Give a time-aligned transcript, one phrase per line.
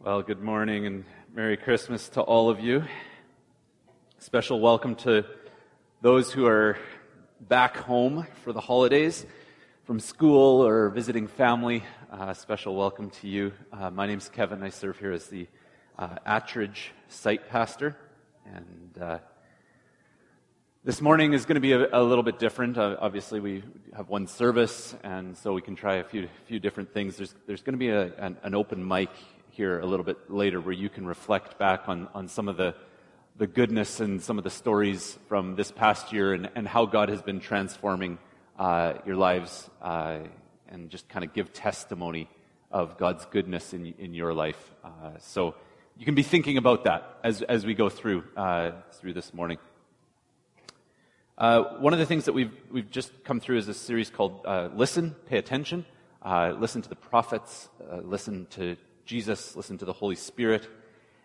[0.00, 1.04] Well, good morning and
[1.34, 2.84] Merry Christmas to all of you.
[4.20, 5.24] Special welcome to
[6.02, 6.78] those who are
[7.40, 9.26] back home for the holidays
[9.86, 11.82] from school or visiting family.
[12.12, 13.52] Uh, special welcome to you.
[13.72, 14.62] Uh, my name's Kevin.
[14.62, 15.48] I serve here as the
[15.98, 17.96] uh, Attridge site pastor.
[18.46, 19.18] And uh,
[20.84, 22.78] this morning is going to be a, a little bit different.
[22.78, 23.64] Uh, obviously, we
[23.96, 27.16] have one service, and so we can try a few, few different things.
[27.16, 29.10] There's, there's going to be a, an, an open mic
[29.58, 32.76] here a little bit later where you can reflect back on, on some of the,
[33.38, 37.08] the goodness and some of the stories from this past year and, and how God
[37.08, 38.18] has been transforming
[38.56, 40.18] uh, your lives uh,
[40.68, 42.28] and just kind of give testimony
[42.70, 44.70] of God's goodness in, in your life.
[44.84, 45.56] Uh, so
[45.96, 49.58] you can be thinking about that as, as we go through, uh, through this morning.
[51.36, 54.40] Uh, one of the things that we've, we've just come through is a series called
[54.44, 55.84] uh, Listen, Pay Attention.
[56.24, 57.68] listen to the prophets,
[58.04, 58.76] listen to
[59.08, 60.68] Jesus, listen to the Holy Spirit.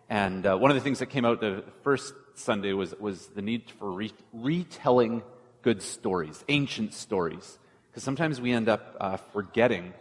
[0.08, 3.42] And uh, one of the things that came out the first Sunday was, was the
[3.42, 5.22] need for re- retelling
[5.60, 7.58] good stories, ancient stories.
[7.90, 9.92] Because sometimes we end up uh, forgetting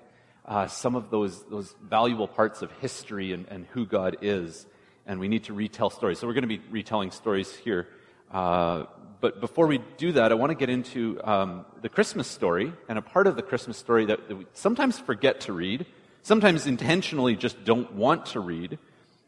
[0.45, 4.65] uh, some of those, those valuable parts of history and, and, who God is.
[5.05, 6.19] And we need to retell stories.
[6.19, 7.89] So we're going to be retelling stories here.
[8.31, 8.85] Uh,
[9.19, 12.97] but before we do that, I want to get into um, the Christmas story and
[12.97, 15.85] a part of the Christmas story that, that we sometimes forget to read
[16.23, 18.79] sometimes intentionally just don't want to read,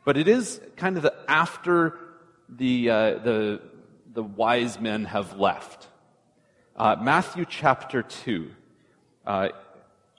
[0.03, 1.99] but it is kind of the after
[2.49, 3.61] the, uh, the,
[4.13, 5.87] the wise men have left.
[6.75, 8.49] Uh, Matthew chapter 2.
[9.25, 9.51] Uh, I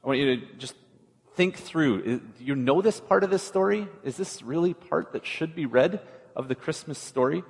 [0.07, 0.75] want you to just
[1.35, 2.03] think through.
[2.03, 3.89] Do you know this part of this story?
[4.05, 6.01] Is this really part that should be read
[6.35, 7.43] of the Christmas story?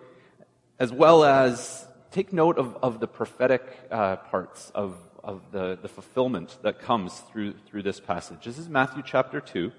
[0.78, 5.88] As well as take note of, of the prophetic uh, parts of of the, the
[5.88, 8.44] fulfillment that comes through, through this passage.
[8.44, 9.72] This is Matthew chapter 2,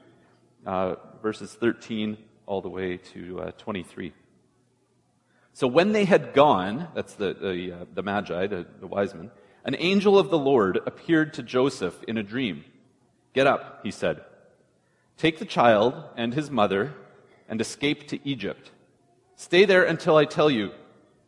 [0.66, 4.12] uh, verses 13 all the way to uh, 23.
[5.54, 9.32] So when they had gone, that's the, the, uh, the Magi, the, the wise men,
[9.64, 12.66] an angel of the Lord appeared to Joseph in a dream.
[13.34, 14.22] Get up, he said.
[15.16, 16.94] Take the child and his mother
[17.48, 18.72] and escape to Egypt.
[19.38, 20.72] Stay there until I tell you,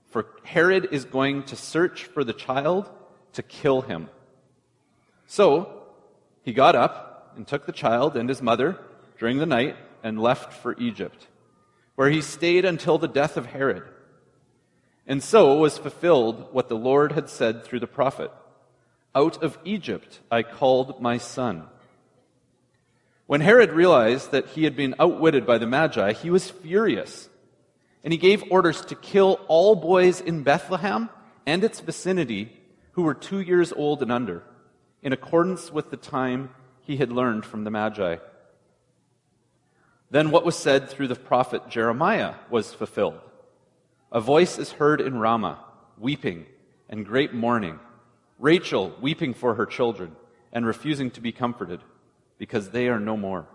[0.07, 2.91] for Herod is going to search for the child
[3.33, 4.09] to kill him.
[5.27, 5.83] So
[6.43, 8.77] he got up and took the child and his mother
[9.17, 11.27] during the night and left for Egypt,
[11.95, 13.83] where he stayed until the death of Herod.
[15.05, 18.31] And so was fulfilled what the Lord had said through the prophet
[19.15, 21.67] Out of Egypt I called my son.
[23.25, 27.29] When Herod realized that he had been outwitted by the Magi, he was furious.
[28.03, 31.09] And he gave orders to kill all boys in Bethlehem
[31.45, 32.58] and its vicinity
[32.99, 34.43] who were two years old and under,
[35.01, 36.49] in accordance with the time
[36.81, 38.17] he had learned from the Magi.
[40.11, 43.17] Then what was said through the prophet Jeremiah was fulfilled.
[44.11, 45.63] A voice is heard in Ramah,
[45.97, 46.45] weeping
[46.89, 47.79] and great mourning,
[48.37, 50.13] Rachel weeping for her children
[50.51, 51.79] and refusing to be comforted,
[52.37, 53.47] because they are no more.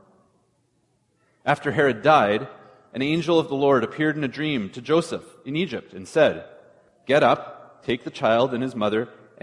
[1.44, 2.48] After Herod died,
[2.94, 6.46] an angel of the Lord appeared in a dream to Joseph in Egypt and said,
[7.04, 9.10] Get up, take the child and his mother,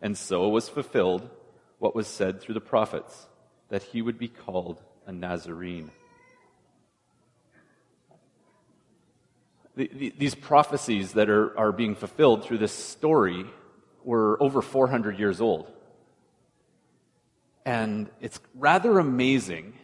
[0.00, 1.28] and so was fulfilled
[1.78, 3.26] what was said through the prophets,
[3.68, 5.90] that he would be called a Nazarene.
[9.76, 13.44] The, the, these prophecies that are, are being fulfilled through this story
[14.04, 15.70] were over 400 years old.
[17.64, 19.74] And it's rather amazing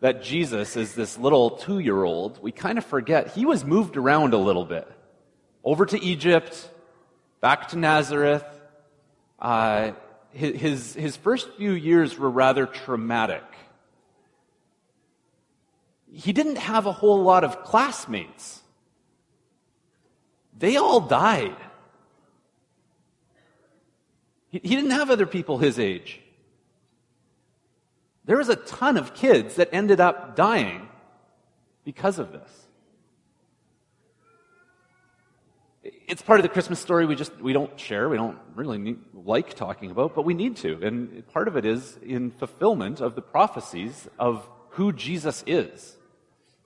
[0.00, 2.42] that Jesus is this little two year old.
[2.42, 4.90] We kind of forget he was moved around a little bit.
[5.64, 6.70] Over to Egypt,
[7.40, 8.44] back to Nazareth,
[9.40, 9.92] uh,
[10.32, 13.42] his, his first few years were rather traumatic.
[16.12, 18.60] He didn't have a whole lot of classmates.
[20.58, 21.56] They all died.
[24.50, 26.20] He, he didn't have other people his age.
[28.24, 30.88] There was a ton of kids that ended up dying
[31.84, 32.66] because of this.
[36.10, 38.98] It's part of the Christmas story we just we don't share, we don't really need,
[39.14, 40.80] like talking about, but we need to.
[40.82, 45.96] And part of it is in fulfillment of the prophecies of who Jesus is.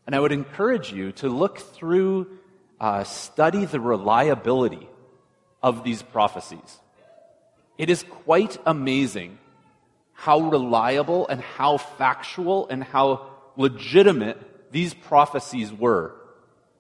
[0.06, 2.38] And I would encourage you to look through,
[2.80, 4.88] uh, study the reliability
[5.62, 6.80] of these prophecies.
[7.76, 9.38] It is quite amazing
[10.14, 13.26] how reliable and how factual and how
[13.56, 16.14] legitimate these prophecies were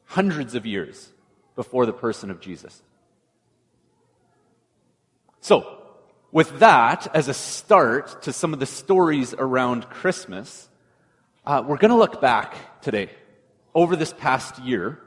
[0.06, 1.10] hundreds of years
[1.56, 2.82] before the person of Jesus.
[5.40, 5.82] So,
[6.32, 10.68] with that as a start to some of the stories around Christmas,
[11.46, 13.10] uh, we're going to look back today
[13.74, 14.98] over this past year.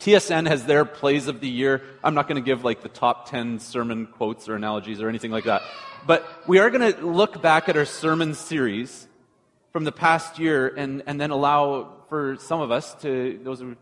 [0.00, 1.82] TSN has their plays of the year.
[2.04, 5.30] I'm not going to give like the top 10 sermon quotes or analogies or anything
[5.30, 5.62] like that.
[6.06, 9.08] But we are going to look back at our sermon series
[9.72, 13.74] from the past year and, and then allow for some of us to, those who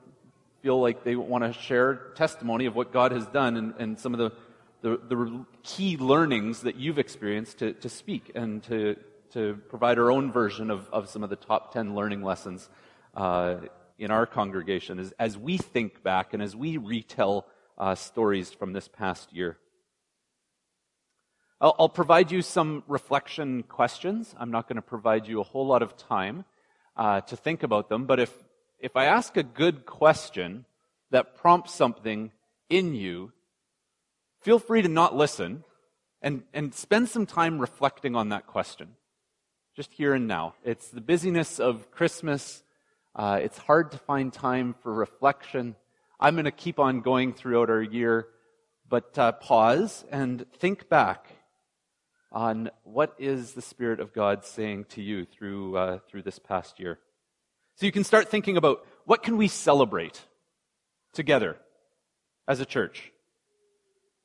[0.64, 4.14] feel like they want to share testimony of what God has done and, and some
[4.14, 4.32] of the,
[4.80, 8.96] the, the, key learnings that you've experienced to, to speak and to,
[9.34, 12.70] to provide our own version of, of some of the top 10 learning lessons
[13.14, 13.56] uh,
[13.98, 17.44] in our congregation as, as we think back and as we retell
[17.76, 19.58] uh, stories from this past year.
[21.60, 24.34] I'll, I'll, provide you some reflection questions.
[24.38, 26.46] I'm not going to provide you a whole lot of time
[26.96, 28.32] uh, to think about them, but if,
[28.84, 30.66] if I ask a good question
[31.10, 32.32] that prompts something
[32.68, 33.32] in you,
[34.42, 35.64] feel free to not listen
[36.20, 38.88] and, and spend some time reflecting on that question.
[39.74, 40.54] Just here and now.
[40.62, 42.62] It's the busyness of Christmas.
[43.16, 45.76] Uh, it's hard to find time for reflection.
[46.20, 48.26] I'm going to keep on going throughout our year,
[48.86, 51.28] but uh, pause and think back
[52.30, 56.78] on what is the Spirit of God saying to you through, uh, through this past
[56.78, 56.98] year.
[57.76, 60.22] So you can start thinking about what can we celebrate
[61.12, 61.56] together
[62.46, 63.10] as a church?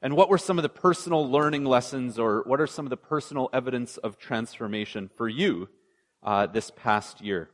[0.02, 2.98] And what were some of the personal learning lessons or what are some of the
[2.98, 5.68] personal evidence of transformation for you
[6.24, 7.50] uh, this past year?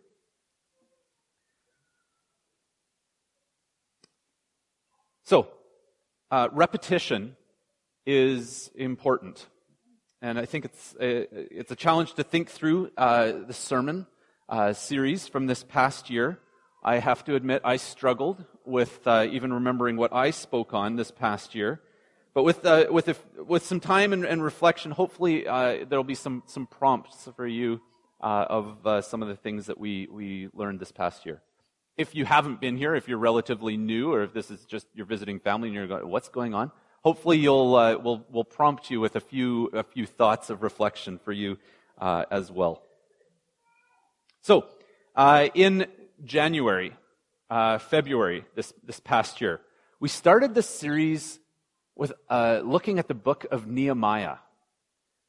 [5.23, 5.47] So,
[6.29, 7.35] uh, repetition
[8.05, 9.47] is important.
[10.21, 11.27] And I think it's a,
[11.57, 14.05] it's a challenge to think through uh, the sermon
[14.49, 16.39] uh, series from this past year.
[16.83, 21.11] I have to admit, I struggled with uh, even remembering what I spoke on this
[21.11, 21.81] past year.
[22.33, 26.03] But with, uh, with, if, with some time and, and reflection, hopefully uh, there will
[26.03, 27.81] be some, some prompts for you
[28.21, 31.41] uh, of some of the things that we, we learned this past year.
[31.97, 35.05] If you haven't been here, if you're relatively new, or if this is just your
[35.05, 36.71] visiting family and you're going, what's going on?
[37.05, 41.19] hopefully you'll uh, will will prompt you with a few a few thoughts of reflection
[41.19, 41.57] for you
[41.99, 42.81] uh, as well.
[44.45, 44.67] So,
[45.15, 45.87] uh, in
[46.23, 46.93] January,
[47.49, 49.59] uh, February this this past year,
[49.99, 51.39] we started this series
[51.95, 54.35] with uh, looking at the book of Nehemiah.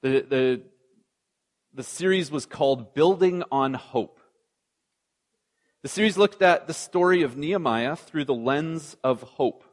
[0.02, 0.62] The the
[1.72, 4.20] the series was called "Building on Hope."
[5.82, 9.64] The series looked at the story of Nehemiah through the lens of hope.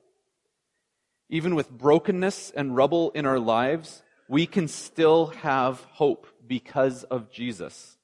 [1.28, 7.30] Even with brokenness and rubble in our lives, we can still have hope because of
[7.30, 7.98] Jesus.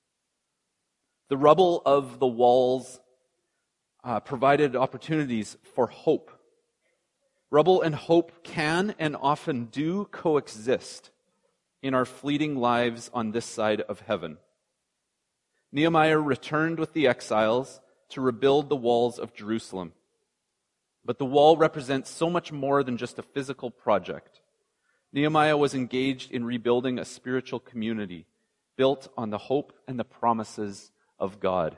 [1.30, 3.00] The rubble of the walls
[4.04, 6.32] uh, provided opportunities for hope.
[7.52, 11.12] Rubble and hope can and often do coexist
[11.84, 14.38] in our fleeting lives on this side of heaven.
[15.72, 17.80] Nehemiah returned with the exiles
[18.10, 19.94] to rebuild the walls of Jerusalem.
[21.06, 24.42] But the wall represents so much more than just a physical project.
[25.14, 28.26] Nehemiah was engaged in rebuilding a spiritual community
[28.76, 31.78] built on the hope and the promises of God.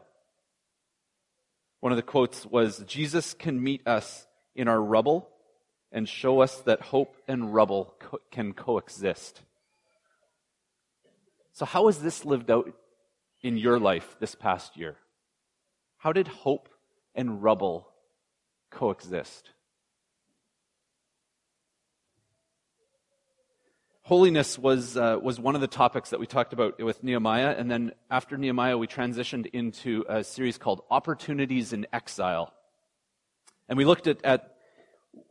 [1.80, 5.30] One of the quotes was Jesus can meet us in our rubble
[5.92, 9.42] and show us that hope and rubble co- can coexist.
[11.54, 12.72] So, how has this lived out
[13.42, 14.96] in your life this past year?
[15.98, 16.70] How did hope
[17.16, 17.92] and rubble
[18.72, 19.52] coexist.
[24.04, 27.70] Holiness was, uh, was one of the topics that we talked about with Nehemiah, and
[27.70, 32.52] then after Nehemiah, we transitioned into a series called Opportunities in Exile.
[33.70, 34.56] And we looked at, at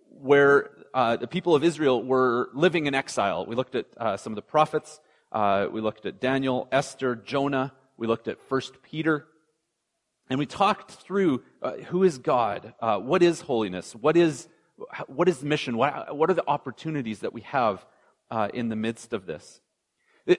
[0.08, 3.44] where uh, the people of Israel were living in exile.
[3.44, 5.00] We looked at uh, some of the prophets,
[5.32, 9.26] uh, we looked at Daniel, Esther, Jonah, we looked at First Peter.
[10.28, 14.46] And we talked through uh, who is God, uh, what is holiness, what is,
[15.08, 17.84] what is mission, what, what are the opportunities that we have
[18.30, 19.60] uh, in the midst of this.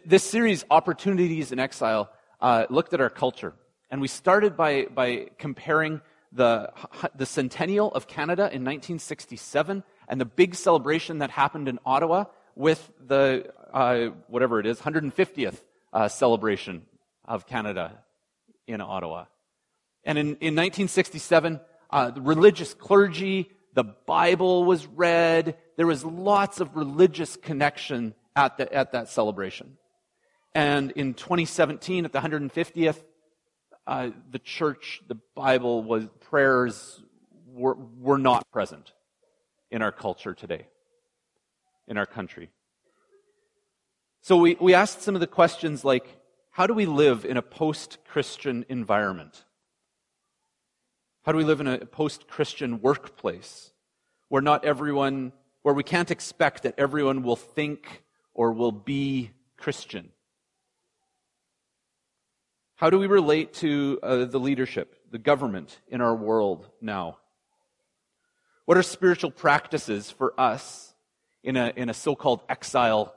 [0.06, 3.54] This series, Opportunities in Exile, uh, looked at our culture.
[3.90, 6.72] And we started by, by comparing the,
[7.16, 12.92] the centennial of Canada in 1967 and the big celebration that happened in Ottawa with
[13.06, 15.62] the, uh, whatever it is, 150th
[15.94, 16.84] uh, celebration
[17.26, 18.00] of Canada
[18.68, 19.26] in Ottawa.
[20.04, 25.58] And in, in 1967, uh, the religious clergy, the Bible was read.
[25.82, 29.78] There was lots of religious connection at, the, at that celebration.
[30.54, 33.02] And in 2017, at the 150th,
[33.88, 37.02] uh, the church, the Bible was, prayers
[37.48, 38.94] were, were not present
[39.72, 40.68] in our culture today,
[41.88, 42.52] in our country.
[44.22, 46.06] So we, we asked some of the questions like,
[46.52, 49.46] how do we live in a post Christian environment?
[51.24, 53.72] How do we live in a post Christian workplace
[54.30, 55.34] where not everyone,
[55.64, 58.04] where we can't expect that everyone will think
[58.34, 60.10] or will be Christian?
[62.76, 67.18] How do we relate to uh, the leadership, the government in our world now?
[68.66, 70.94] What are spiritual practices for us
[71.44, 73.14] in a, in a so called exile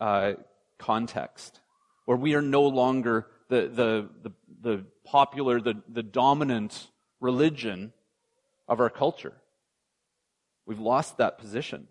[0.00, 0.34] uh,
[0.78, 1.60] context?
[2.08, 6.88] where we are no longer the, the, the, the popular, the, the dominant
[7.20, 7.92] religion
[8.66, 9.34] of our culture.
[10.68, 11.88] We've lost that position.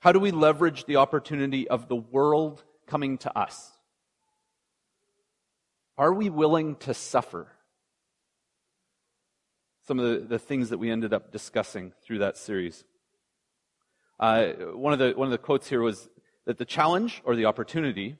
[0.00, 3.70] How do we leverage the opportunity of the world coming to us?
[5.98, 7.48] Are we willing to suffer?
[9.86, 12.84] Some of the, the things that we ended up discussing through that series.
[14.18, 16.08] Uh, one, of the, one of the quotes here was
[16.46, 18.16] that the challenge or the opportunity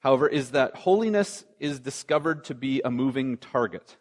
[0.00, 3.96] however, is that holiness is discovered to be a moving target.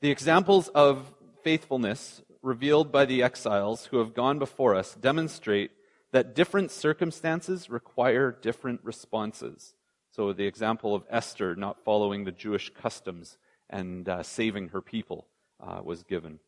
[0.00, 1.12] The examples of
[1.42, 5.70] faithfulness revealed by the exiles who have gone before us demonstrate
[6.12, 9.74] that different circumstances require different responses.
[10.12, 15.28] So, the example of Esther not following the Jewish customs and uh, saving her people
[15.60, 16.40] uh, was given.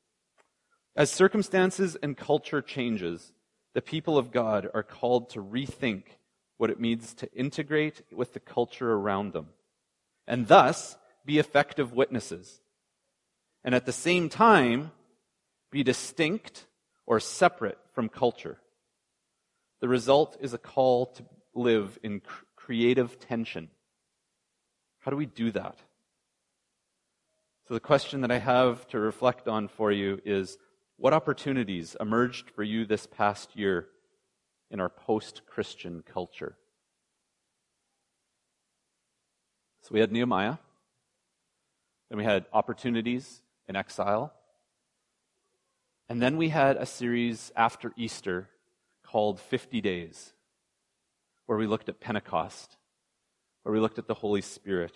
[0.96, 3.32] As circumstances and culture changes,
[3.74, 6.02] the people of God are called to rethink
[6.58, 9.48] what it means to integrate with the culture around them,
[10.26, 12.60] and thus be effective witnesses.
[13.64, 14.90] And at the same time,
[15.72, 16.66] be distinct
[17.04, 18.58] or separate from culture.
[19.80, 21.24] The result is a call to
[21.54, 23.68] live in cr- creative tension.
[25.00, 25.76] How do we do that?
[27.66, 30.58] So, the question that I have to reflect on for you is
[30.96, 33.88] what opportunities emerged for you this past year
[34.70, 36.56] in our post Christian culture.
[39.82, 40.58] So we had Nehemiah,
[42.08, 44.32] then we had opportunities in exile,
[46.12, 48.46] and then we had a series after Easter
[49.02, 50.34] called 50 Days,
[51.46, 52.76] where we looked at Pentecost,
[53.62, 54.92] where we looked at the Holy Spirit.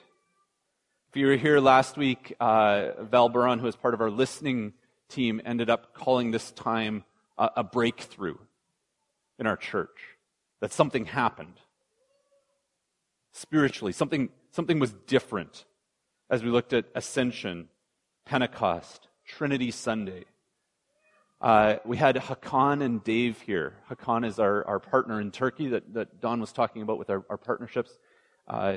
[1.09, 4.75] If you were here last week, uh, Val Baron, who was part of our listening
[5.09, 7.03] team, ended up calling this time
[7.39, 8.37] a, a breakthrough
[9.39, 10.19] in our church,
[10.61, 11.59] that something happened.
[13.33, 15.65] Spiritually, something, something was different
[16.29, 17.71] as we looked at Ascension,
[18.27, 20.27] Pentecost, Trinity Sunday.
[21.41, 23.75] Uh, we had Hakan and Dave here.
[23.91, 27.25] Hakan is our, our partner in Turkey that, that Don was talking about with our,
[27.29, 27.99] our partnerships.
[28.49, 28.77] Uh,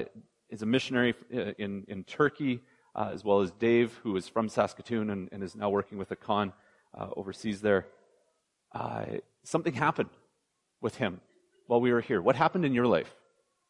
[0.49, 2.59] is a missionary uh, in, in Turkey,
[2.95, 6.09] uh, as well as Dave, who is from Saskatoon and, and is now working with
[6.09, 6.51] Hakan
[6.97, 7.87] uh, overseas there.
[8.73, 9.05] Uh,
[9.43, 10.09] something happened
[10.81, 11.21] with him
[11.67, 12.21] while we were here?
[12.21, 13.13] What happened in your life?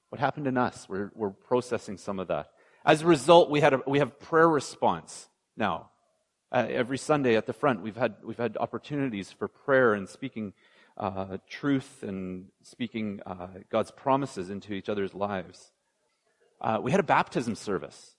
[0.10, 0.88] What happened in us?
[0.90, 2.50] We're, we're processing some of that.
[2.84, 5.92] As a result, we, had a, we have prayer response now.
[6.52, 10.54] Uh, every Sunday at the front, we've had, we've had opportunities for prayer and speaking
[10.98, 15.72] uh, truth and speaking uh, God's promises into each other's lives.
[16.60, 18.16] Uh, we had a baptism service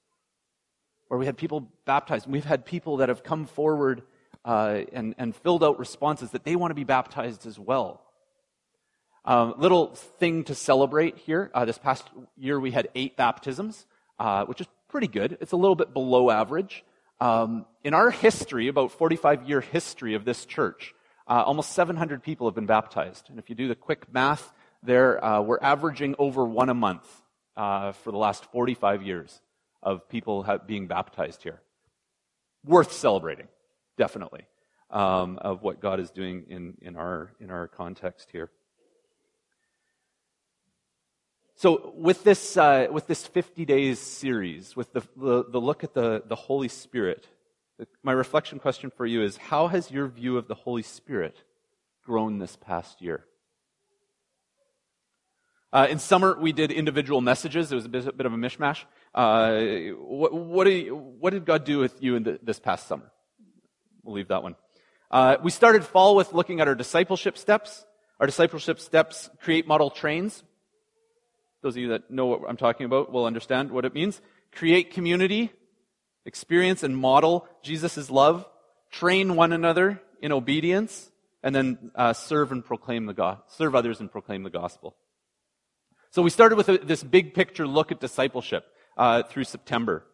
[1.08, 2.28] where we had people baptized.
[2.28, 4.02] We've had people that have come forward
[4.44, 8.00] uh, and, and filled out responses that they want to be baptized as well.
[9.24, 11.50] Um, little thing to celebrate here.
[11.66, 12.08] This past
[12.38, 13.86] year we had eight baptisms,
[14.46, 15.36] which is pretty good.
[15.40, 16.84] It's a little bit below average.
[17.20, 20.94] Um, in our history, about 45 year history of this church,
[21.28, 23.28] uh, almost 700 people have been baptized.
[23.28, 27.06] And if you do the quick math there, uh, we're averaging over one a month
[27.56, 29.40] uh, for the last 45 years
[29.82, 31.60] of people have, being baptized here.
[32.64, 33.48] Worth celebrating,
[33.96, 34.46] definitely,
[34.90, 38.50] um, of what God is doing in, in, our, in our context here.
[41.60, 45.92] So, with this, uh, with this 50 days series, with the, the, the look at
[45.92, 47.28] the, the Holy Spirit,
[48.02, 51.36] my reflection question for you is how has your view of the Holy Spirit
[52.02, 53.26] grown this past year?
[55.70, 57.70] Uh, in summer, we did individual messages.
[57.70, 58.84] It was a bit, a bit of a mishmash.
[59.14, 63.12] Uh, what, what, you, what, did God do with you in the, this past summer?
[64.02, 64.56] We'll leave that one.
[65.10, 67.84] Uh, we started fall with looking at our discipleship steps.
[68.18, 70.42] Our discipleship steps create model trains.
[71.62, 74.20] Those of you that know what I'm talking about will understand what it means.
[74.52, 75.52] Create community,
[76.24, 78.46] experience and model Jesus' love,
[78.90, 81.10] train one another in obedience,
[81.42, 84.96] and then uh, serve and proclaim the go- serve others and proclaim the gospel.
[86.10, 88.64] So we started with a, this big picture look at discipleship
[88.96, 90.04] uh, through September.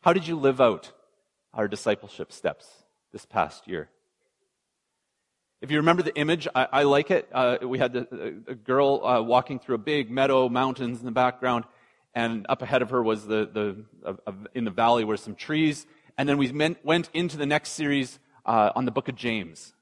[0.00, 0.92] How did you live out
[1.54, 2.66] our discipleship steps
[3.12, 3.88] this past year?
[5.62, 7.28] If you remember the image, I, I like it.
[7.32, 11.12] Uh, we had the, a, girl uh, walking through a big meadow, mountains in the
[11.12, 11.66] background,
[12.16, 13.48] and up ahead of her was the,
[14.04, 14.16] the
[14.56, 15.86] in the valley were some trees.
[16.18, 16.50] And then we
[16.82, 19.72] went into the next series uh, on the book of James.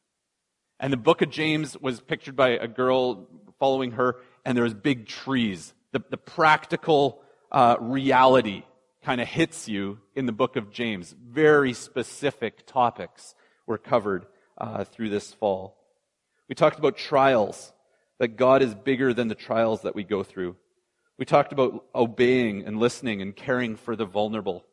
[0.78, 3.26] And the book of James was pictured by a girl
[3.58, 5.72] following her, and there was big trees.
[5.92, 8.64] The, the practical uh, reality
[9.02, 11.14] kind of hits you in the book of James.
[11.26, 13.34] Very specific topics
[13.66, 14.26] were covered
[14.60, 15.76] uh, through this fall.
[16.48, 17.72] We talked about trials,
[18.18, 20.56] that God is bigger than the trials that we go through.
[21.18, 24.64] We talked about obeying and listening and caring for the vulnerable.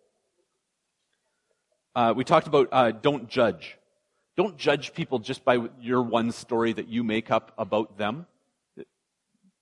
[1.95, 3.77] Uh, we talked about uh, don't judge.
[4.35, 8.27] Don't judge people just by your one story that you make up about them.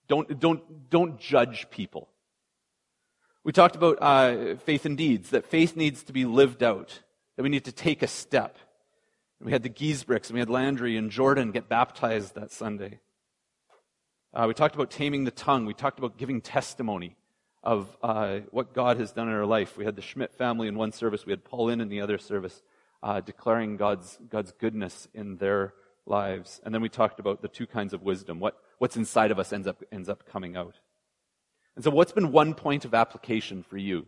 [0.08, 2.10] Don't, don't, don't judge people.
[3.44, 7.00] We talked about uh, faith and deeds, that faith needs to be lived out,
[7.36, 8.58] that we need to take a step.
[9.46, 13.00] We had the Giesbrechts, and we had Landry and Jordan get baptized that Sunday.
[14.34, 15.68] Uh, we talked about taming the tongue.
[15.68, 17.16] We talked about giving testimony
[17.62, 19.78] of uh, what God has done in our life.
[19.78, 21.28] We had the Schmidt family in one service.
[21.28, 22.64] We had Paul in in the other service,
[23.04, 25.76] uh, declaring God's, God's goodness in their
[26.08, 26.60] lives.
[26.66, 28.40] And then we talked about the two kinds of wisdom.
[28.40, 30.80] What, what's inside of us ends up, ends up coming out.
[31.76, 34.08] And so, what's been one point of application for you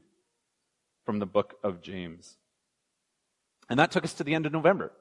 [1.05, 2.37] from the book of James?
[3.69, 4.91] And that took us to the end of November.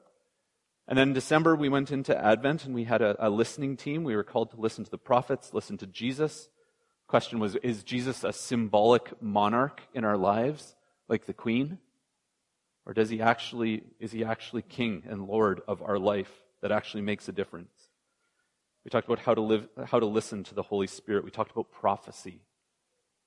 [0.87, 4.03] And then in December, we went into Advent and we had a, a, listening team.
[4.03, 6.47] We were called to listen to the prophets, listen to Jesus.
[7.07, 10.75] Question was, is Jesus a symbolic monarch in our lives,
[11.09, 11.79] like the queen?
[12.85, 17.01] Or does he actually, is he actually king and lord of our life that actually
[17.01, 17.89] makes a difference?
[18.85, 21.25] We talked about how to live, how to listen to the Holy Spirit.
[21.25, 22.39] We talked about prophecy,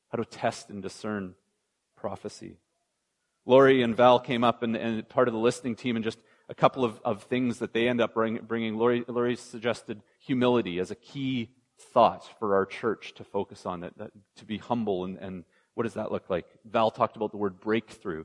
[0.09, 1.35] how to test and discern
[1.94, 2.57] prophecy.
[3.44, 6.18] Lori and Val came up and, and part of the listening team and just
[6.51, 8.77] a couple of, of things that they end up bring, bringing.
[8.77, 13.97] Lori, Lori suggested humility as a key thought for our church to focus on, that,
[13.97, 16.47] that to be humble, and, and what does that look like?
[16.65, 18.25] Val talked about the word breakthrough.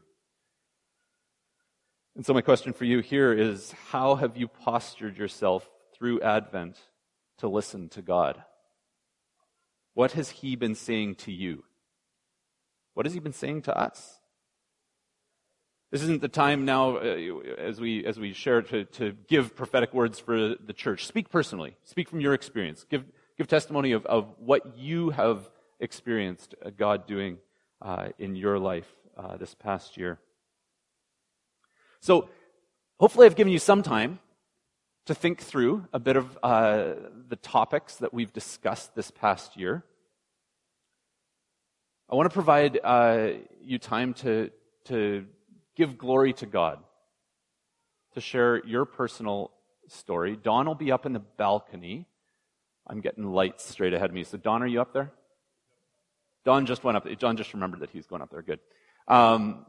[2.16, 6.80] And so, my question for you here is how have you postured yourself through Advent
[7.38, 8.44] to listen to God?
[9.94, 11.64] What has He been saying to you?
[12.96, 14.20] What has He been saying to us?
[15.96, 17.16] This isn't the time now, uh,
[17.58, 21.06] as we as we share, to, to give prophetic words for the church.
[21.06, 21.78] Speak personally.
[21.86, 22.86] Speak from your experience.
[22.90, 23.06] Give
[23.38, 27.38] give testimony of, of what you have experienced uh, God doing
[27.82, 30.20] uh, in your life uh, this past year.
[32.02, 32.28] So,
[33.00, 34.20] hopefully, I've given you some time
[35.06, 36.96] to think through a bit of uh,
[37.30, 39.86] the topics that we've discussed this past year.
[42.10, 43.30] I want to provide uh,
[43.64, 44.52] you time to
[44.88, 45.26] to
[45.76, 46.80] give glory to God,
[48.14, 49.52] to share your personal
[49.88, 50.38] story.
[50.42, 52.08] Don will be up in the balcony.
[52.88, 54.24] I'm getting lights straight ahead of me.
[54.24, 55.12] So, Don, are you up there?
[56.44, 57.08] Don just went up.
[57.20, 58.42] Don just remembered that he's going up there.
[58.42, 58.60] Good.
[59.08, 59.66] Um,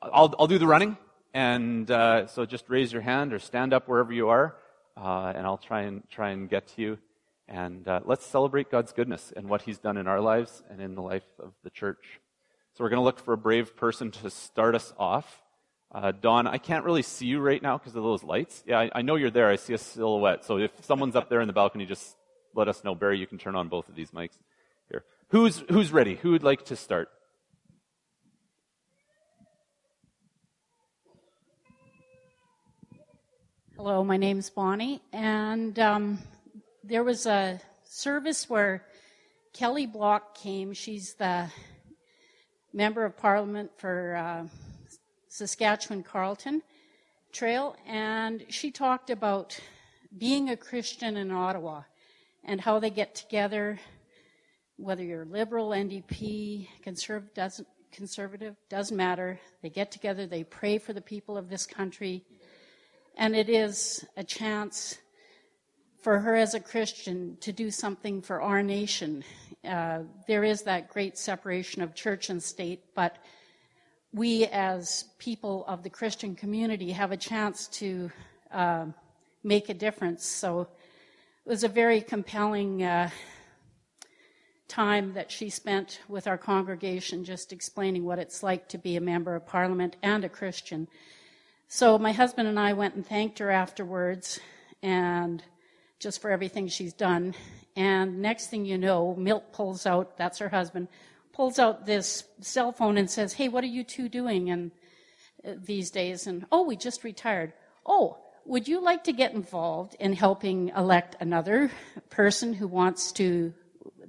[0.00, 0.96] I'll, I'll do the running.
[1.34, 4.54] And uh, so just raise your hand or stand up wherever you are,
[4.96, 6.98] uh, and I'll try and try and get to you.
[7.48, 10.94] And uh, let's celebrate God's goodness and what He's done in our lives and in
[10.94, 12.20] the life of the church.
[12.74, 15.42] So we're going to look for a brave person to start us off.
[15.94, 18.64] Uh, Don, I can't really see you right now because of those lights.
[18.66, 19.48] Yeah, I, I, know you're there.
[19.48, 20.44] I see a silhouette.
[20.44, 22.16] So if someone's up there in the balcony, just
[22.52, 22.96] let us know.
[22.96, 24.36] Barry, you can turn on both of these mics
[24.90, 25.04] here.
[25.28, 26.16] Who's, who's ready?
[26.16, 27.10] Who would like to start?
[33.76, 36.18] Hello, my name's Bonnie, and um,
[36.82, 38.84] there was a service where
[39.52, 40.72] Kelly Block came.
[40.72, 41.48] She's the
[42.74, 44.46] member of parliament for uh,
[45.28, 46.60] Saskatchewan Carlton
[47.32, 49.58] Trail, and she talked about
[50.18, 51.82] being a Christian in Ottawa
[52.42, 53.78] and how they get together,
[54.76, 59.38] whether you're liberal, NDP, conservative, doesn't, conservative, doesn't matter.
[59.62, 62.24] They get together, they pray for the people of this country,
[63.16, 64.98] and it is a chance
[66.04, 69.24] for her as a Christian to do something for our nation.
[69.66, 73.16] Uh, there is that great separation of church and state, but
[74.12, 78.10] we as people of the Christian community have a chance to
[78.52, 78.84] uh,
[79.42, 80.26] make a difference.
[80.26, 83.08] So it was a very compelling uh,
[84.68, 89.00] time that she spent with our congregation just explaining what it's like to be a
[89.00, 90.86] member of parliament and a Christian.
[91.66, 94.38] So my husband and I went and thanked her afterwards
[94.82, 95.42] and
[95.98, 97.34] just for everything she's done.
[97.76, 100.88] And next thing you know, Milt pulls out, that's her husband,
[101.32, 104.70] pulls out this cell phone and says, Hey, what are you two doing and
[105.46, 106.26] uh, these days?
[106.26, 107.52] And oh, we just retired.
[107.84, 111.70] Oh, would you like to get involved in helping elect another
[112.10, 113.52] person who wants to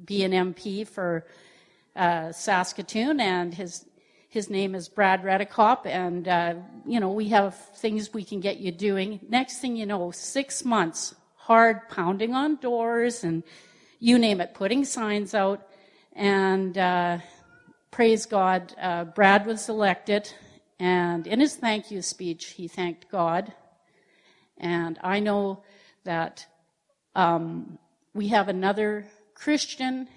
[0.04, 1.26] be an MP for
[1.95, 3.19] uh, Saskatoon?
[3.19, 3.86] And his
[4.30, 8.58] his name is Brad Redekopp, and uh, you know we have things we can get
[8.58, 9.21] you doing.
[9.30, 13.43] Next thing you know, six months hard pounding on doors and
[13.99, 15.67] you name it, putting signs out,
[16.13, 17.17] and uh,
[17.91, 20.31] praise God, uh, Brad was elected,
[20.79, 23.53] and in his thank you speech, he thanked God
[24.58, 25.63] and I know
[26.03, 26.45] that
[27.15, 27.77] um,
[28.13, 30.08] we have another Christian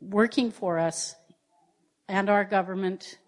[0.00, 1.14] working for us
[2.08, 3.18] and our government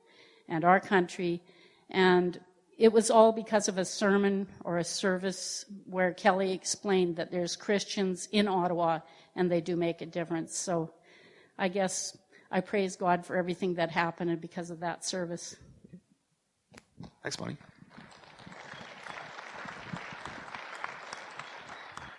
[0.48, 1.42] and our country.
[1.88, 2.38] And
[2.76, 7.56] it was all because of a sermon or a service where Kelly explained that there's
[7.56, 9.00] Christians in Ottawa
[9.36, 10.56] and they do make a difference.
[10.56, 10.90] So
[11.58, 12.16] I guess
[12.50, 15.56] I praise God for everything that happened because of that service.
[17.22, 17.56] Thanks, Bonnie.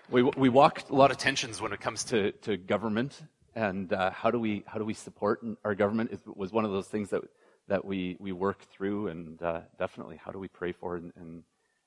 [0.09, 3.23] We, we walk a lot of tensions when it comes to, to government
[3.55, 6.71] and uh, how do we how do we support our government it was one of
[6.71, 7.21] those things that
[7.67, 11.43] that we we work through and uh, definitely how do we pray for and, and,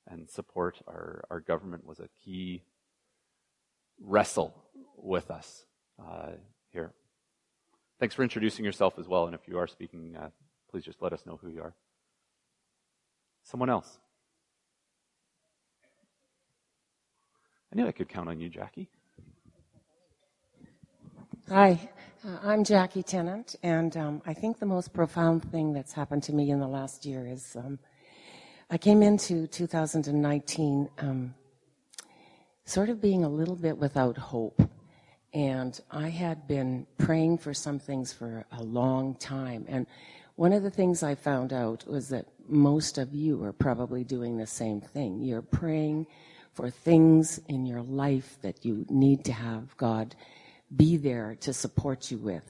[0.09, 2.63] and support our our government was a key
[4.01, 4.55] wrestle
[4.97, 5.65] with us
[6.01, 6.31] uh,
[6.71, 6.93] here.
[8.01, 10.31] Thanks for introducing yourself as well, and if you are speaking, uh,
[10.71, 11.75] please just let us know who you are.
[13.43, 13.99] Someone else.
[17.73, 18.89] I knew I could count on you, Jackie.
[21.49, 21.91] Hi,
[22.29, 26.35] uh, I'm Jackie Tennant, and um, I think the most profound thing that's happened to
[26.35, 27.79] me in the last year is um,
[28.71, 31.35] I came into 2019 um,
[32.67, 34.61] sort of being a little bit without hope.
[35.33, 39.65] And I had been praying for some things for a long time.
[39.67, 39.87] And
[40.37, 44.37] one of the things I found out was that most of you are probably doing
[44.37, 45.23] the same thing.
[45.23, 46.07] You're praying
[46.53, 50.15] for things in your life that you need to have God
[50.77, 52.43] be there to support you with.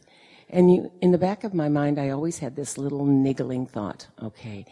[0.51, 4.07] And you, in the back of my mind, I always had this little niggling thought,
[4.23, 4.65] okay,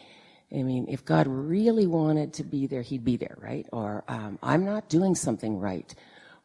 [0.53, 3.67] I mean, if God really wanted to be there, he'd be there, right?
[3.73, 5.95] Or, um, I'm not doing something right.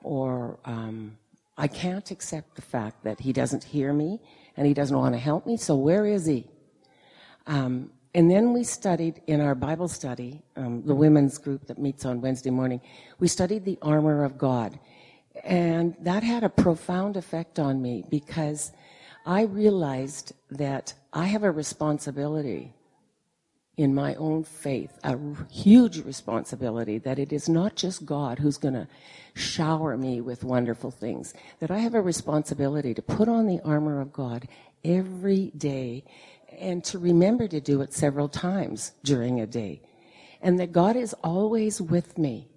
[0.04, 1.18] Or, um,
[1.58, 4.20] I can't accept the fact that he doesn't hear me
[4.58, 6.48] and he doesn't want to help me, so where is he?
[7.48, 12.06] Um, and then we studied in our Bible study, um, the women's group that meets
[12.06, 12.82] on Wednesday morning,
[13.20, 14.78] we studied the armor of God.
[15.44, 18.72] And that had a profound effect on me because
[19.26, 22.74] I realized that I have a responsibility
[23.78, 25.18] in my own faith, a
[25.50, 28.88] huge responsibility that it is not just God who's going to
[29.34, 34.02] shower me with wonderful things, that I have a responsibility to put on the armor
[34.02, 34.48] of God
[34.84, 36.04] every day
[36.60, 39.82] and to remember to do it several times during a day.
[40.42, 42.50] And that God is always with me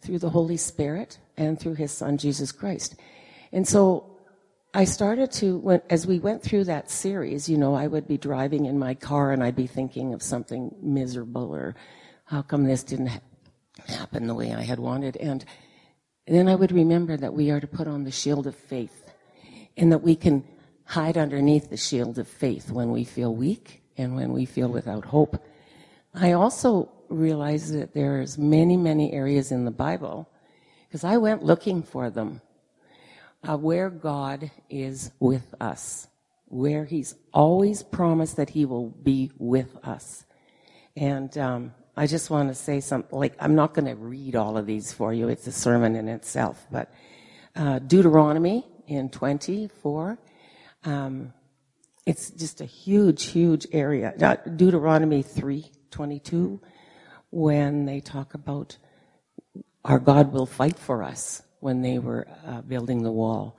[0.00, 2.94] through the Holy Spirit and through His Son, Jesus Christ.
[3.52, 4.18] And so
[4.72, 8.18] I started to, when, as we went through that series, you know, I would be
[8.18, 11.74] driving in my car and I'd be thinking of something miserable or
[12.26, 13.20] how come this didn't ha-
[13.86, 15.16] happen the way I had wanted.
[15.16, 15.44] And,
[16.26, 19.10] then I would remember that we are to put on the shield of faith
[19.76, 20.44] and that we can
[20.84, 25.04] hide underneath the shield of faith when we feel weak and when we feel without
[25.04, 25.42] hope.
[26.14, 30.29] I also realize that there's many, many areas in the Bible,
[30.90, 32.40] because I went looking for them,
[33.48, 36.08] uh, where God is with us,
[36.46, 40.24] where He's always promised that He will be with us.
[40.96, 44.58] And um, I just want to say something, like, I'm not going to read all
[44.58, 46.92] of these for you, it's a sermon in itself, but
[47.54, 50.18] uh, Deuteronomy in 24,
[50.86, 51.32] um,
[52.04, 54.12] it's just a huge, huge area.
[54.56, 56.58] Deuteronomy 3:22,
[57.30, 58.76] when they talk about
[59.84, 63.56] our God will fight for us when they were uh, building the wall.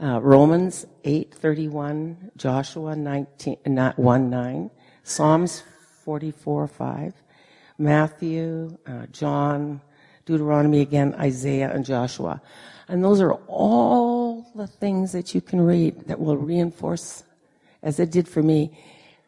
[0.00, 4.70] Uh, Romans 8:31, Joshua 19, not 1 9,
[5.04, 5.62] Psalms
[6.04, 7.14] 44 5,
[7.78, 9.80] Matthew, uh, John,
[10.24, 12.40] Deuteronomy again, Isaiah, and Joshua.
[12.88, 17.24] And those are all the things that you can read that will reinforce,
[17.82, 18.76] as it did for me,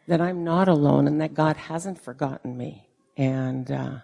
[0.06, 2.88] that I'm not alone and that God hasn't forgotten me.
[3.16, 3.98] And uh,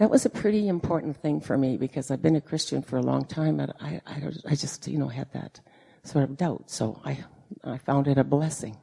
[0.00, 3.02] that was a pretty important thing for me because I've been a Christian for a
[3.02, 5.60] long time, but I, I, I just, you know, had that
[6.04, 6.70] sort of doubt.
[6.70, 7.22] So I,
[7.62, 8.78] I found it a blessing.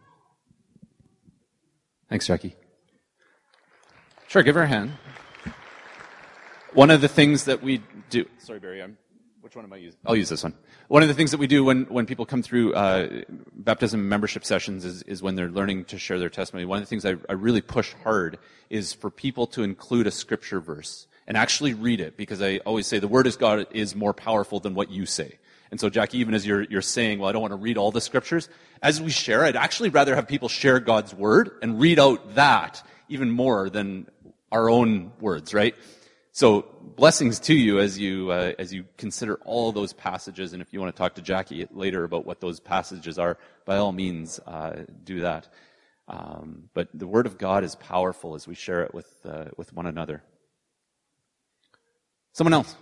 [2.08, 2.56] Thanks, Jackie.
[4.28, 4.94] Sure, give her a hand.
[6.74, 8.28] One of the things that we do.
[8.38, 8.84] Sorry, Barry.
[8.84, 9.00] I'm,
[9.48, 9.98] which one am I using?
[10.06, 10.54] I'll use this one.
[10.90, 13.22] One of the things that we do when, when people come through uh,
[13.54, 16.66] baptism membership sessions is, is when they're learning to share their testimony.
[16.66, 20.12] One of the things I, I really push hard is for people to include a
[20.12, 23.96] scripture verse and actually read it because I always say the word of God is
[23.96, 25.40] more powerful than what you say.
[25.72, 27.92] And so, Jackie, even as you're, you're saying, well, I don't want to read all
[27.92, 28.50] the scriptures,
[28.84, 32.86] as we share, I'd actually rather have people share God's word and read out that
[33.08, 34.08] even more than
[34.52, 35.74] our own words, right?
[36.38, 40.54] So, blessings to you as you, uh, as you consider all those passages.
[40.54, 43.78] And if you want to talk to Jackie later about what those passages are, by
[43.78, 45.48] all means, uh, do that.
[46.08, 49.74] Um, but the word of God is powerful as we share it with, uh, with
[49.74, 50.22] one another.
[52.34, 52.76] Someone else.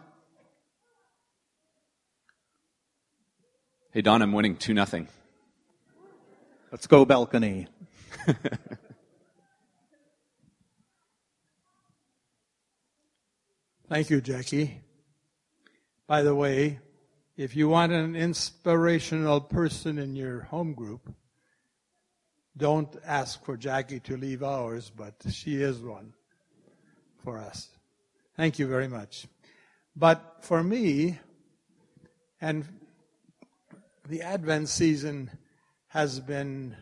[3.91, 5.07] Hey, Don, I'm winning 2 nothing.
[6.73, 7.69] Let's go balcony.
[13.87, 14.81] Thank you, Jackie.
[16.07, 16.79] By the way,
[17.37, 21.13] if you want an inspirational person in your home group,
[22.57, 26.13] don't ask for Jackie to leave ours, but she is one
[27.23, 27.69] for us.
[28.35, 29.27] Thank you very much.
[29.95, 31.19] But for me,
[32.41, 32.65] and
[34.09, 35.29] the Advent season
[35.89, 36.75] has been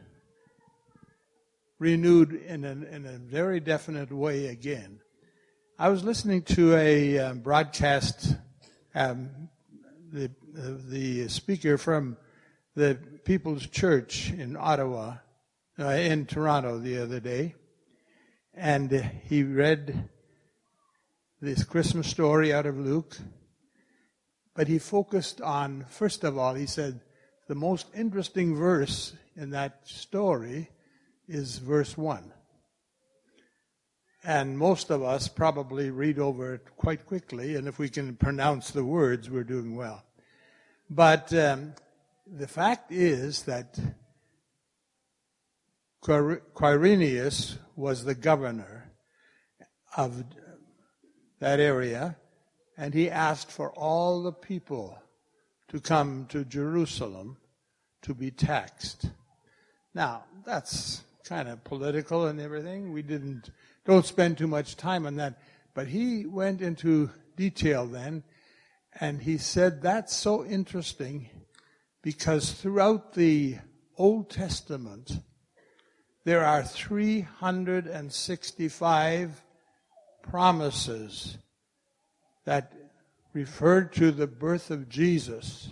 [1.79, 5.01] renewed in a, in a very definite way again.
[5.79, 8.35] I was listening to a um, broadcast,
[8.93, 9.49] um,
[10.11, 12.15] the, the speaker from
[12.75, 15.15] the People's Church in Ottawa,
[15.79, 17.55] uh, in Toronto the other day,
[18.53, 18.91] and
[19.27, 20.09] he read
[21.41, 23.17] this Christmas story out of Luke,
[24.53, 27.01] but he focused on, first of all, he said,
[27.47, 30.69] the most interesting verse in that story
[31.27, 32.31] is verse 1.
[34.23, 38.71] And most of us probably read over it quite quickly, and if we can pronounce
[38.71, 40.03] the words, we're doing well.
[40.89, 41.73] But um,
[42.25, 43.77] the fact is that
[46.01, 48.91] Quirinius was the governor
[49.97, 50.23] of
[51.39, 52.15] that area,
[52.77, 54.97] and he asked for all the people
[55.67, 57.37] to come to Jerusalem
[58.03, 59.09] to be taxed.
[59.93, 62.93] Now, that's kind of political and everything.
[62.93, 63.49] We didn't
[63.85, 65.37] don't spend too much time on that.
[65.73, 68.23] But he went into detail then,
[68.99, 71.29] and he said that's so interesting
[72.01, 73.57] because throughout the
[73.97, 75.19] Old Testament,
[76.25, 79.43] there are 365
[80.21, 81.37] promises
[82.45, 82.71] that
[83.33, 85.71] referred to the birth of Jesus.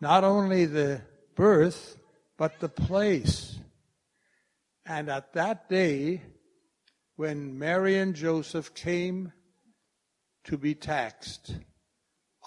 [0.00, 1.02] Not only the
[1.34, 1.98] birth,
[2.36, 3.58] but the place.
[4.84, 6.22] And at that day,
[7.16, 9.32] when Mary and Joseph came
[10.44, 11.56] to be taxed,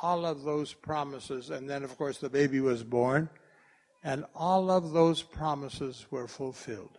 [0.01, 3.29] all of those promises, and then of course the baby was born,
[4.03, 6.97] and all of those promises were fulfilled.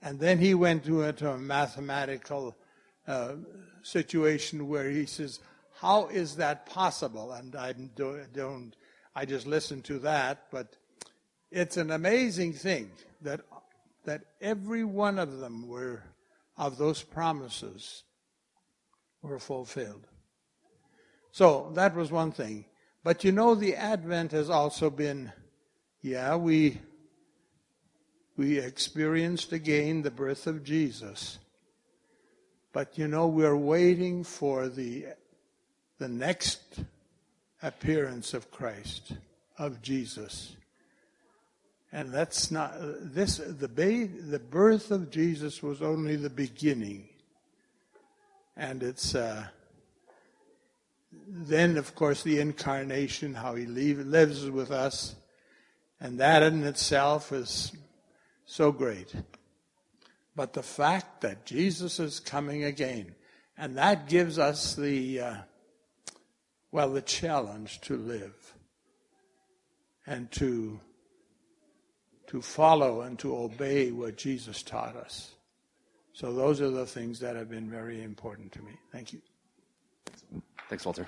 [0.00, 2.56] And then he went to, into a mathematical
[3.08, 3.34] uh,
[3.82, 5.40] situation where he says,
[5.80, 7.32] How is that possible?
[7.32, 8.76] And I don't,
[9.16, 10.76] I just listen to that, but
[11.50, 12.90] it's an amazing thing
[13.22, 13.40] that
[14.08, 16.02] that every one of them were
[16.56, 18.04] of those promises
[19.20, 20.06] were fulfilled.
[21.30, 22.64] So that was one thing.
[23.04, 25.30] But you know the advent has also been
[26.00, 26.80] yeah, we
[28.38, 31.38] we experienced again the birth of Jesus.
[32.72, 35.08] But you know we're waiting for the
[35.98, 36.62] the next
[37.62, 39.12] appearance of Christ,
[39.58, 40.56] of Jesus.
[41.90, 47.08] And that's not this the ba- the birth of Jesus was only the beginning.
[48.56, 49.46] And it's uh,
[51.12, 55.14] then, of course, the incarnation, how he leave, lives with us,
[56.00, 57.72] and that in itself is
[58.44, 59.14] so great.
[60.34, 63.14] But the fact that Jesus is coming again,
[63.56, 65.36] and that gives us the, uh,
[66.70, 68.54] well, the challenge to live
[70.06, 70.80] and to
[72.28, 75.34] to follow and to obey what Jesus taught us.
[76.12, 78.72] So those are the things that have been very important to me.
[78.92, 79.20] Thank you.
[80.68, 81.06] Thanks, Walter.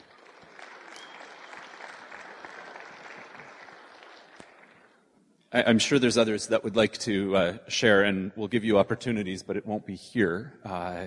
[5.52, 9.42] I'm sure there's others that would like to uh, share, and we'll give you opportunities,
[9.42, 11.06] but it won't be here, uh,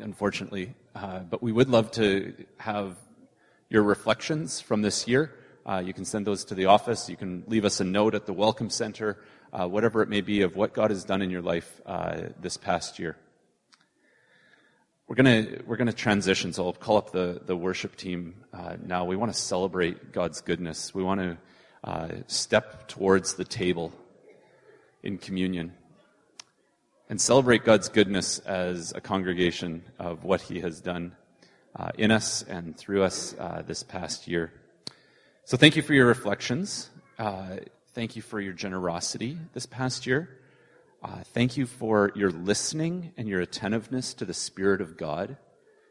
[0.00, 0.74] unfortunately.
[0.94, 2.96] Uh, but we would love to have
[3.68, 5.30] your reflections from this year
[5.64, 7.08] uh, you can send those to the office.
[7.08, 9.18] You can leave us a note at the Welcome Center,
[9.52, 12.56] uh, whatever it may be, of what God has done in your life uh, this
[12.56, 13.16] past year.
[15.06, 19.04] We're gonna we're gonna transition, so I'll call up the the worship team uh, now.
[19.04, 20.94] We want to celebrate God's goodness.
[20.94, 21.38] We want to
[21.84, 23.92] uh, step towards the table
[25.02, 25.74] in communion
[27.08, 31.14] and celebrate God's goodness as a congregation of what He has done
[31.76, 34.52] uh, in us and through us uh, this past year.
[35.52, 36.88] So, thank you for your reflections.
[37.18, 37.56] Uh,
[37.92, 40.30] thank you for your generosity this past year.
[41.02, 45.36] Uh, thank you for your listening and your attentiveness to the Spirit of God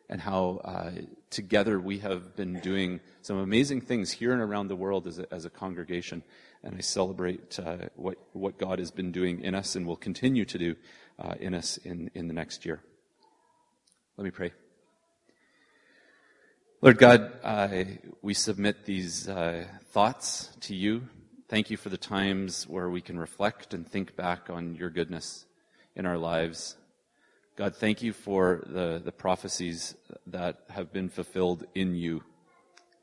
[0.09, 0.89] and how uh,
[1.29, 5.31] together we have been doing some amazing things here and around the world as a,
[5.31, 6.23] as a congregation.
[6.63, 10.45] And I celebrate uh, what, what God has been doing in us and will continue
[10.45, 10.75] to do
[11.19, 12.81] uh, in us in, in the next year.
[14.17, 14.53] Let me pray.
[16.83, 17.31] Lord God,
[18.23, 21.07] we submit these uh, thoughts to you.
[21.47, 25.45] Thank you for the times where we can reflect and think back on your goodness
[25.95, 26.75] in our lives.
[27.55, 29.93] God, thank you for the, the prophecies
[30.25, 32.23] that have been fulfilled in you.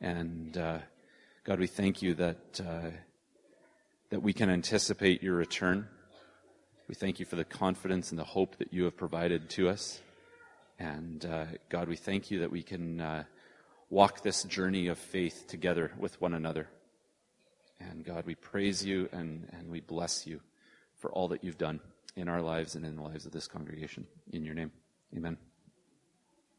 [0.00, 0.78] And uh,
[1.44, 2.90] God, we thank you that, uh,
[4.10, 5.86] that we can anticipate your return.
[6.88, 10.00] We thank you for the confidence and the hope that you have provided to us.
[10.80, 13.22] And uh, God, we thank you that we can uh,
[13.90, 16.68] walk this journey of faith together with one another.
[17.80, 20.40] And God, we praise you and, and we bless you
[20.96, 21.80] for all that you've done
[22.16, 24.06] in our lives and in the lives of this congregation.
[24.32, 24.72] In your name,
[25.16, 25.38] amen.